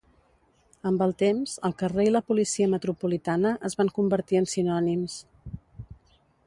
[0.89, 5.19] Amb el temps, el carrer i la policia metropolitana es van convertir en sinònims.